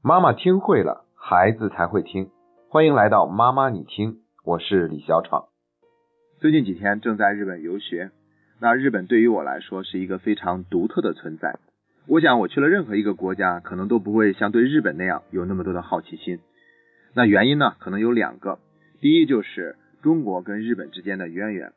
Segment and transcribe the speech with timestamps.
[0.00, 2.30] 妈妈听会了，孩子才会听。
[2.68, 5.46] 欢迎来到妈妈你听，我是李小闯。
[6.38, 8.12] 最近几天正在日本游学，
[8.60, 11.58] 那日本对于我来说是一个非常独特的存在。
[12.06, 16.38] 我想我去了任何一个国家，可能都不会像对日本那样有那么多的好奇心。
[17.12, 18.60] 那原因呢，可能有两个。
[19.00, 21.72] 第一就是中国跟日本之间的渊源。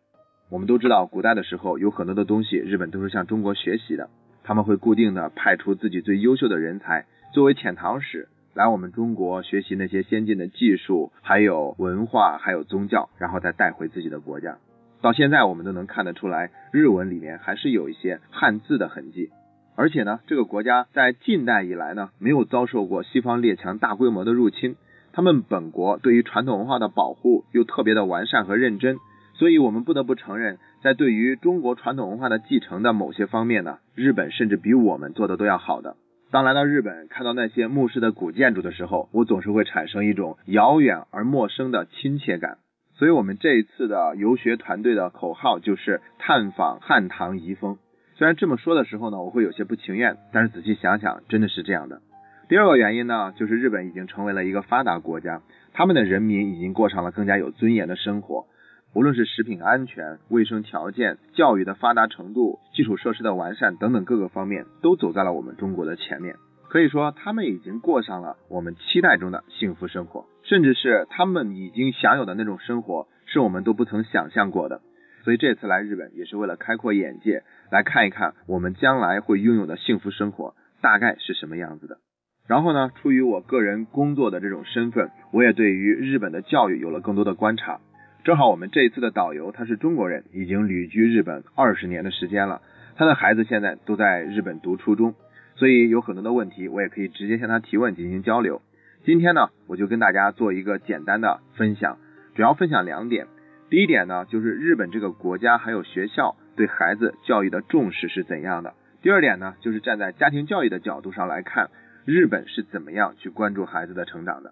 [0.51, 4.11] 我们都知道，古代的时候有很多的东西，日本都是向中国学习的。
[4.43, 7.07] 他们会固定的派出自己最优秀的人才。
[7.31, 14.57] 作为遣唐使来我们中国学习那些先进的技术，还有文化，还有宗教，然后再带回自己的国家。
[15.01, 19.29] 到现在我们都能看得出来，日文里面还是有一些汉字的痕迹。
[19.77, 24.75] 而且呢，这个国家在近代以来呢，没有遭受过西方列强大规模的入侵。
[25.13, 28.97] 他们本国对于传统文化的保护又特别的完善和认真，
[29.35, 35.95] 所以我们不得不承认，在对于中国传统文化的继承的某些方面呢，日本甚至比我们做的都要好的。
[36.31, 42.59] 当来到日本，看到那些墓室的古建筑的时候，我总是会产生一种遥远而陌生的亲切感。
[42.93, 47.79] 所以，我们这一次的游学团队的口号就是探访汉唐遗风。
[48.15, 52.01] 虽然这么说的时候呢，我会有些不情愿，但是仔细想想，真的是这样的。
[52.47, 55.41] 第二个原因呢，就是日本已经成为了一个发达国家，
[55.73, 58.45] 他们的人民已经过上了更加有尊严的生活。
[58.93, 66.35] 无论是食品安全、卫生条件、教育的发达程度、基础设施的完善等等各个方面，都走在了我们中国的前面。
[66.67, 74.81] 可以说，他们已经过上了我们期待中的幸福生活，甚至是他们已经享有的那种生活，是我们都不曾想象过的。
[75.23, 81.97] 所以这次来日本，也是为了开阔眼界，来看一看我们将来会拥有的幸福生活大概是什么样子的。
[82.45, 87.79] 然后呢，出于我个人工作的这种身份，我也对于日本的教育有了更多的观察。
[88.23, 92.61] 正好我们这一次的导游他是中国人，已经旅居日本二十年的时间了。
[92.95, 95.15] 他的孩子现在都在日本读初中，
[95.55, 98.61] 所以有很多的问题我也可以直接向他提问进行交流。
[99.03, 101.97] 今天呢，我就跟大家做一个简单的分享，
[102.35, 103.25] 主要分享两点。
[103.71, 108.75] 第一点呢，就是日本这个国家还有学校对孩子教育的重视是怎样的。
[109.01, 111.71] 第二点呢，就是站在家庭教育的角度上来看，
[112.05, 114.51] 日本是怎么样去关注孩子的成长的。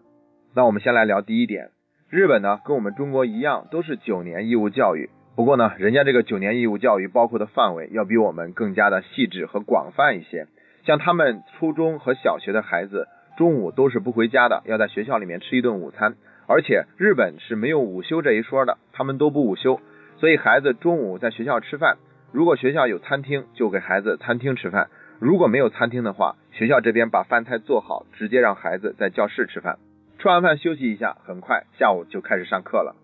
[0.56, 1.69] 那我们先来聊第一点。
[2.09, 5.12] 日本呢，跟我们中国一样，都是九年义务教育。
[5.36, 10.47] 不过呢，人家这个九年义务教育包括的范围要比我们更加的细致和广泛一些。
[10.84, 16.16] 像他们初中和小学的孩子，中午都是不回家的，要在学校里面吃一顿午餐。
[16.47, 19.80] 而且日本是没有午休这一说的，他们都不午休，
[20.18, 21.97] 所以孩子中午在学校吃饭。
[22.31, 24.88] 如果学校有餐厅，就给孩子餐厅吃饭；
[25.20, 29.78] 如果没有餐厅的话，学校这边把饭菜做好，直接让孩子在教室吃饭。
[30.19, 32.97] 吃完饭休息一下，很快下午就开始上课了。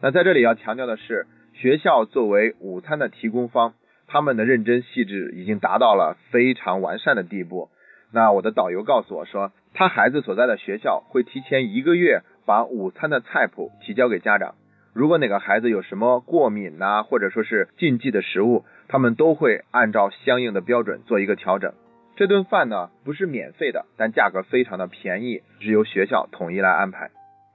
[0.00, 3.74] 那在这里要强调的是，学校作为午餐的提供方，
[4.06, 7.68] 他们的认真细致已经达到了非常完善的地步。
[8.10, 14.54] 那我的导游告诉我说，他孩子所在的学校会提前一个月把午餐的菜谱提交给家长。
[14.94, 21.74] 如果哪个孩子有什么过敏呐，或者说是禁忌的食物，他们都会按照相应的标准做一个调整。
[22.14, 27.10] 这顿饭呢不是免费的，但价格非常的便宜，是由学校统一来安排。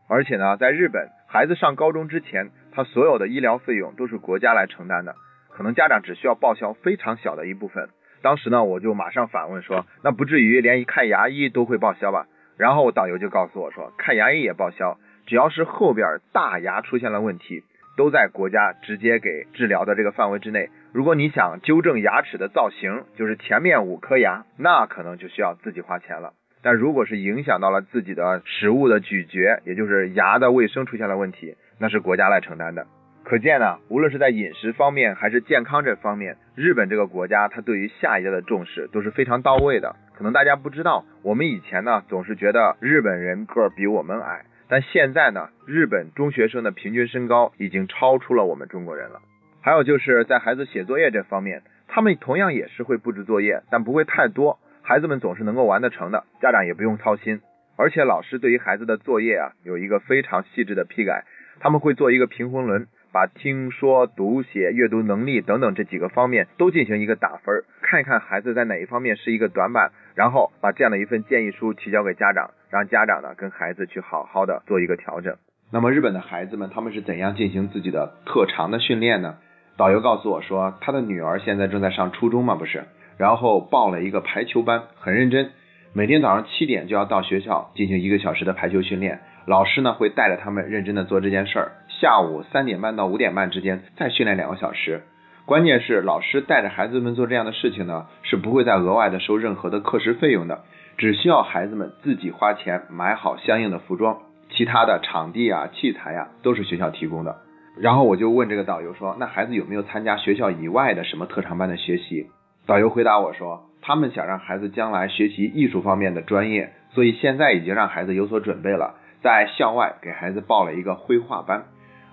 [0.10, 5.16] 而且呢，在日本，孩子上高中之前，他所有的医疗费用都是国家来承担的，
[5.50, 7.90] 可能家长只需要报销非常小的一部分。
[8.24, 12.26] 当时呢，我就马上反问说，那不至于连一看牙医都会报销吧？
[12.58, 14.98] 然后导游就告诉我说，看牙医也报销，
[15.28, 17.64] 只要是后边大牙出现了问题。
[17.98, 20.70] 都在国家直接给治疗的这个范围之内。
[20.94, 26.32] 如果你想纠正牙齿的造型，就是前面五颗牙，那可能就需要自己花钱了。
[26.62, 32.88] 但如果是影响到了自己的食物的咀嚼，也就是牙的卫生出现了问题，那是国家来承担的。
[33.24, 39.96] 可见呢，无论是在饮食方面还是健康这方面，日本这个国家它对于下一代的重视都是非常到位的。
[40.16, 44.46] 可能大家不知道，我们以前呢总是觉得日本人个儿比我们矮。
[44.70, 49.22] 但现在呢，日本中学生的平均身高已经超出了我们中国人了。
[49.62, 57.42] 还有就是在孩子写作业这方面，他们同样也是会布置作业，但不会太多，孩子们总是能够完得成的，家长也不用操心。
[57.78, 61.26] 而且老师对于孩子的作业啊，有一个非常细致的批改，
[61.60, 62.88] 他们会做一个平衡轮。
[63.12, 75.36] 把听说读写阅读能力等等这几个方面都进行一个打分，看一看孩子在哪一方面是一个短板，然后把这样的一份建议书提交给家长，让家长呢跟孩子去好好的做一个调整。
[75.72, 79.36] 那么日本的孩子们他们是怎样进行自己的特长的训练呢？
[79.78, 82.86] 导游告诉我说，他的女儿现在正在上初中嘛，不是？
[83.18, 85.52] 然后报了一个排球班，很认真，
[85.94, 91.72] 每天早上七点就要到学校进行一个小时的排球训练，老师呢会带着他们认真的做这件事儿。
[92.00, 95.02] 下午三点半到五点半之间再训练两个小时，
[95.46, 100.64] 关键是老师带着孩子们做这样的事情呢，是不会再额外的收任何的课时费用的。
[100.98, 104.18] 只需要孩子们自己花钱买好相应的服装，
[104.50, 107.38] 其他的场地啊、器材呀都是学校提供的。
[107.80, 112.28] 然后我就问这个导游说：“那孩子有没有参加学校以外的什么特长班的学习？”
[112.66, 121.66] 导游回答我说：“他们想让孩子将来学习艺术方面的专业，所以现在已经让孩子有所准备了，在校外给孩子报了一个绘画班。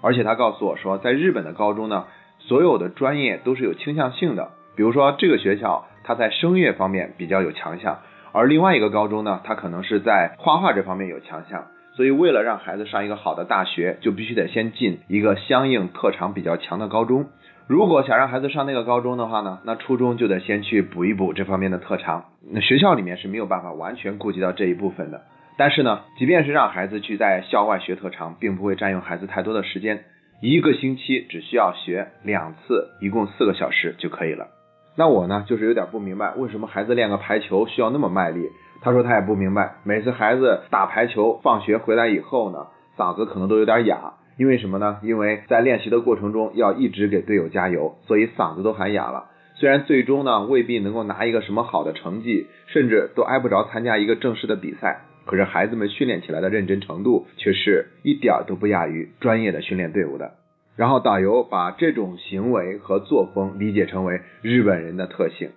[0.05, 2.05] 而且他告诉我说，在日本的高中呢，
[2.39, 4.51] 所有的专业都是有倾向性的。
[4.77, 8.01] 比如说这个学校它在声乐方面比较有强项，
[8.33, 11.65] 而另外一个高中呢，他可能是在画画这方面有强项。”
[11.97, 17.27] 所以，为了让孩子上一个好的大学，就必须得先进一个相应特长比较强的高中。
[17.69, 22.25] 如果想让孩子上那个高中的话呢，那初中就得先去补一补这方面的特长。
[22.53, 25.23] 那学校里面是没有办法完全顾及到这一部分的。
[25.57, 30.05] 但是呢，即便是让孩子去在校外学特长，并不会占用孩子太多的时间，
[30.43, 34.49] 一个星期只需要学两次，一共四个小时就可以了。
[34.97, 38.49] 那我呢，就是有点不明白，为什么孩子练个排球需要那么卖力？
[38.83, 42.67] 他说他也不明白，每次孩子打排球，放学回来以后呢，
[42.97, 44.99] 嗓子可能都有点哑，因为什么呢？
[45.03, 49.31] 因为在练习的过程中要一直给队友加油，所以嗓子都喊哑了。
[49.57, 60.33] 虽然最终呢未必能够拿一个什么好的成绩，甚至都挨不着参加一个正式的比赛，可是孩子们训练起来的认真程度却是一点都不亚于专业的训练队伍的。
[60.77, 65.51] 然后导游把这种行为和作风理解成为日本人的特性。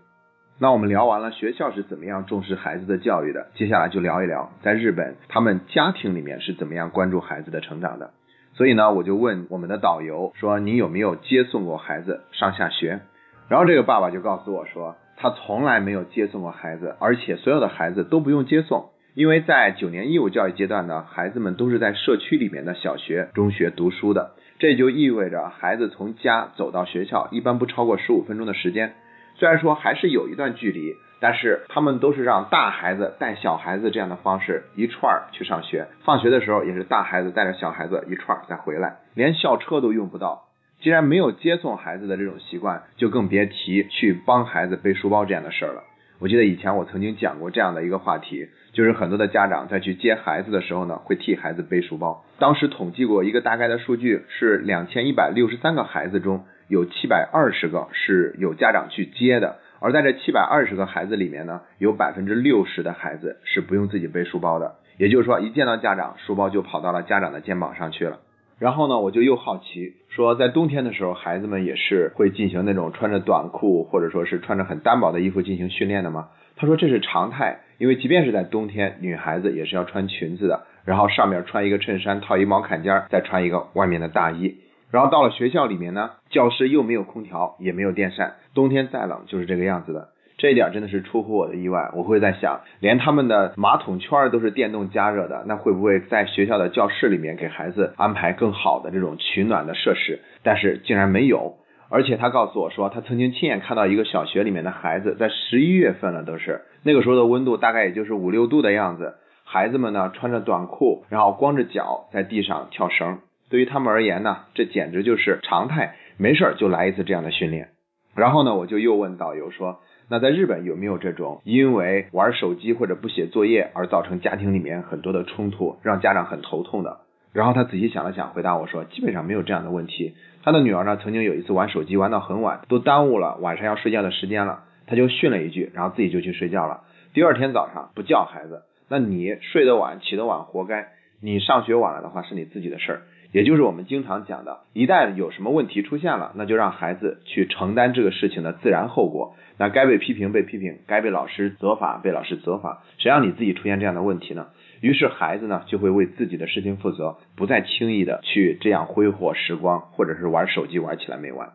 [0.59, 8.11] 那我们聊完了学校是怎么样重视孩子的教育的，接下来就聊一聊在日本他们家庭里面是怎么样关注孩子的成长的。
[8.53, 13.01] 所以呢，我就问我们的导游说：“你有没有接送过孩子上下学？”
[13.49, 28.93] 然后这个爸爸就告诉我说：“他从来没有接送过孩子，而且所有的孩子都不用接送，因为在九年义务教育阶段呢，孩子们都是在社区里面的小学、中学读书的。”这就意味着孩子从家走到学校一般不超过十五分钟的时间，
[29.37, 40.43] 虽然说还是有一段距离，但是他们都是让大孩子带小孩子这样的方式一串儿去上学，放学的时候也是大孩子带着小孩子一串儿再回来，连校车都用不到。
[40.79, 45.81] 既然没有接送孩子的这种习惯，就更别提去帮孩子背书包这样的事儿了。
[46.19, 52.25] 我记得以前我曾经讲过这样的一个话题，就是很多的家长在去接孩子的时候呢，会替孩子背书包。
[52.39, 64.75] 当时统计过一个大概的数据，是两千一百六十三个孩子中有七百二十个是有家长去接的，而在这七百二十个孩子里面呢，有百分之六十的孩子是不用自己背书包的。
[64.97, 68.17] 也就是说，一见到家长，书包就跑到了家长的肩膀上去了。
[68.59, 76.29] 然后呢，我就又好奇，说在冬天的时候，孩子们也是会进行那种穿着短裤或者说是穿着很单薄的衣服进行训练的吗？
[76.55, 84.55] 他说这是常态，因为即便是在冬天，女孩子也是要穿裙子的，然后上面穿一个衬衫，套一毛坎肩，再穿一个外面的大衣。
[84.89, 90.09] 然后到了学校里面呢，教室又没有空调，也没有电扇，冬天再冷就是这个样子的。
[90.37, 100.19] 这一点真的是出乎我的意外，我会在想，连他们的马桶圈都是电动加热的，那会不会在学校的教室里面给孩子安排更好的这种取暖的设施？
[100.43, 101.55] 但是竟然没有，
[101.89, 113.17] 而且他告诉我说，他曾经亲眼看到一个小学里面的孩子在十一月份了，都是那个时候的温度大概也就是五六度的样子，孩子们呢穿着短裤，然后光着脚在地上跳绳，
[113.49, 117.69] 对于他们而言呢，这简直就是常态，没事儿就来一次这样的训练。
[118.15, 119.79] 然后呢，我就又问导游说。
[120.09, 126.99] 那在日本有没有这种因为玩手机或者不写作业而造成家庭里面很多的冲突，让家长很头痛的？
[127.33, 130.15] 然后他仔细想了想，回答我说，基本上没有这样的问题。
[130.43, 136.83] 他的女儿呢，曾经有一次玩手机玩到很晚，都耽误了晚上要睡觉的时间了，他就训了一句，然后自己就去睡觉了。
[137.13, 140.87] 第二天早上不叫孩子，那你睡得晚起得晚活该，
[141.21, 143.01] 你上学晚了的话是你自己的事儿。
[143.37, 149.35] 也就是我们经常讲的，一旦有什么问题出现了，那就让孩子去承担这个事情的自然后果。
[149.59, 154.47] 那该被批评被批评，该被老师责罚被老师责罚，谁让你自己出现这样的问题呢？
[154.81, 161.49] 于是孩子呢就会为自己的事情负责，不再轻易的去这样挥霍时光，或者是玩手机玩起来没完。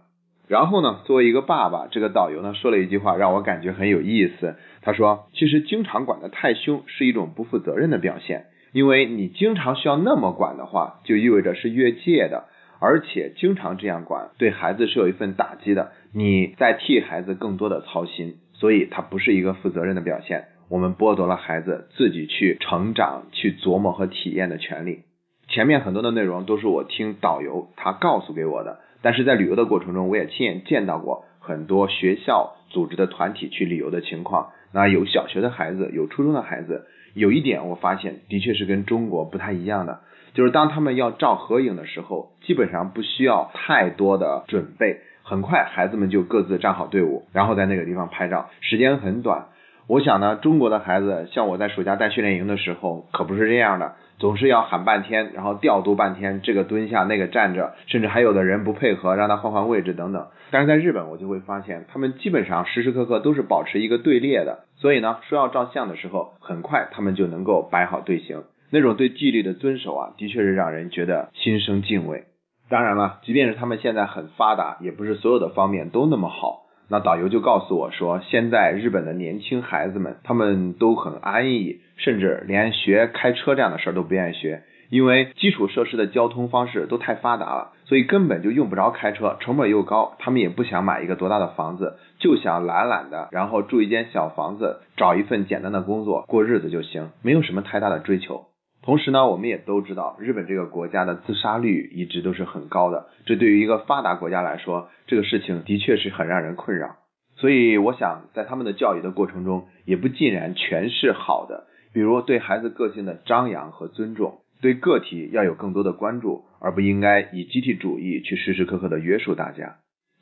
[0.46, 4.54] 然后呢，作为一个爸爸，这个导游呢说了一句话，让我感觉很有意思。
[4.82, 8.46] 他说，其实经常管得太凶是一种不负责任的表现。
[8.72, 12.44] 因为你经常需要那么管的话，就意味着是越界的，
[12.80, 15.92] 而且经常这样管，对孩子是有一份打击的。
[16.14, 20.46] 你在替孩子更多的操心，所以它不是一个负责任的表现。
[20.70, 25.00] 我们剥夺了孩子自己去成长、去琢磨和体验的权利。
[25.48, 34.52] 前面很多的内容都是我听导游他告诉给我的，但是在旅游的过程中，我也亲眼见到过很多学校组织的团体去旅游的情况。
[34.72, 36.86] 那有小学的孩子，有初中的孩子。
[37.14, 40.00] 有一点我发现，的确是跟中国不太一样的，
[40.34, 49.46] 就是当他们要照合影的时候，基本上不需要太多的准备，很快孩子们就各自站好队伍，然后在那个地方拍照，时间很短。
[49.88, 60.28] 我想呢，中国的孩子像我在暑假带训练营的时候，可不是这样的，总是要喊半天，然后调度半天，这个蹲下，那个站着，甚至还有的人不配合，让他换换位置等等。
[60.50, 68.44] 但是在日本，我就会发现，他们基本上时时刻刻都是保持一个队列的，所以呢，说要照相的时候，很快他们就能够摆好队形。
[68.70, 72.24] 那种对纪律的遵守啊，的确是让人觉得心生敬畏。
[72.70, 76.61] 当然了，即便是他们现在很发达，也不是所有的方面都那么好。
[76.92, 90.16] 那导游就告诉我说，现在日本的年轻孩子们，他们都很安逸，甚至连学开车这样的事儿都不愿意学，因为基础设施的交通方式都太发达了，所以根本就用不着开车，成本又高。
[90.18, 98.44] 他们也不想买一个多大的房子，就想懒懒的，然后住一间小房子，找一份简单的工作过日子就行，没有什么太大的追求。
[98.84, 103.06] 同时呢，我们也都知道，日本这个国家的自杀率一直都是很高的。
[103.26, 106.96] 这对于一个发达国家来说，这个事情的确是很让人困扰。
[107.36, 111.68] 所以，我想在他们的教育的过程中，也不尽然全是好的。
[111.92, 119.76] 比如对孩子个性的张扬和尊重，对个体要有更多的关注，而不应该以集体主义去时时刻刻的约束大家。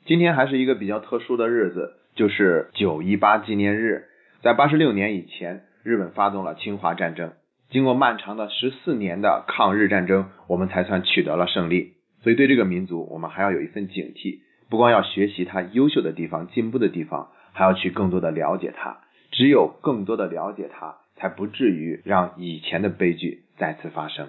[0.05, 4.03] 今天还是一个比较特殊的日子，就是九一八纪念日。
[4.41, 7.33] 在八十六年以前，日本发动了侵华战争。
[7.71, 11.93] 经过漫长的十四年的抗日战争，我们才算取得了胜利。
[12.21, 18.99] 所以对这个民族，我们还要有一份警惕，不光要学习它优秀的地方、进步的地方，还要去更多的了解它。
[19.31, 24.27] 只有更多的了解它，才不至于让以前的悲剧再次发生。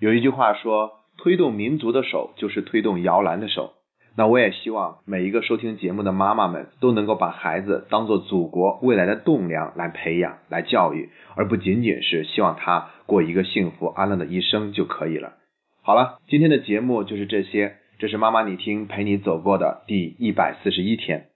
[0.00, 3.74] 有一句话说：“推动民族的手，就是推动摇篮的手。”
[4.16, 15.34] 那我也希望每一个收听节目的妈妈们都能够把孩子当做祖国未来的栋梁来培养、来教育，而不仅仅是希望他过一个幸福安乐的一生就可以了。
[15.82, 21.31] 好了，今天的节目就是这些，这是妈妈你听陪你走过的第一百四十一天。